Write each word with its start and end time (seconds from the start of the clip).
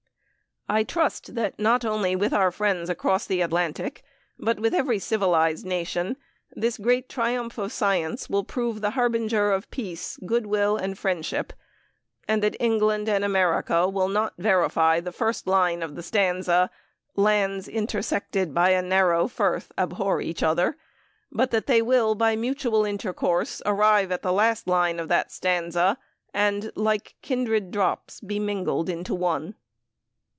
I 0.69 0.83
trust 0.85 1.35
that, 1.35 1.59
not 1.59 1.83
only 1.83 2.15
with 2.15 2.33
our 2.33 2.49
friends 2.49 2.89
across 2.89 3.25
the 3.25 3.41
Atlantic, 3.41 4.03
but 4.39 4.57
with 4.57 4.73
every 4.73 4.99
civilized 4.99 5.65
nation, 5.65 6.15
this 6.51 6.77
great 6.77 7.09
triumph 7.09 7.57
of 7.57 7.73
science 7.73 8.29
will 8.29 8.45
prove 8.45 8.79
the 8.79 8.91
harbinger 8.91 9.51
of 9.51 9.69
peace, 9.69 10.17
good 10.25 10.45
will, 10.45 10.77
and 10.77 10.97
friendship; 10.97 11.51
and 12.25 12.41
that 12.41 12.55
England 12.57 13.09
and 13.09 13.25
America 13.25 13.89
will 13.89 14.07
not 14.07 14.31
verify 14.37 15.01
the 15.01 15.11
first 15.11 15.45
line 15.45 15.83
of 15.83 15.95
the 15.95 16.03
stanza, 16.03 16.69
Lands 17.17 17.67
intersected 17.67 18.53
by 18.53 18.69
a 18.69 18.81
narrow 18.81 19.27
firth 19.27 19.73
Abhor 19.77 20.21
each 20.21 20.41
other, 20.41 20.77
but 21.29 21.51
that 21.51 21.67
they 21.67 21.81
will, 21.81 22.15
by 22.15 22.37
mutual 22.37 22.85
intercourse, 22.85 23.61
arrive 23.65 24.09
at 24.09 24.21
the 24.21 24.31
last 24.31 24.67
line 24.69 25.01
of 25.01 25.09
that 25.09 25.33
stanza, 25.33 25.97
and 26.33 26.71
"like 26.75 27.15
kindred 27.21 27.71
drops, 27.71 28.21
be 28.21 28.39
mingled 28.39 28.87
into 28.87 29.13
one." 29.13 29.55